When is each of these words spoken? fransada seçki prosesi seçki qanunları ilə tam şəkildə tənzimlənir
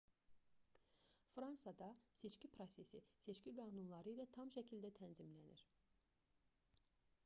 fransada 1.33 1.89
seçki 2.21 2.49
prosesi 2.55 3.03
seçki 3.27 3.55
qanunları 3.59 4.15
ilə 4.17 4.27
tam 4.39 4.53
şəkildə 4.57 4.93
tənzimlənir 5.01 5.67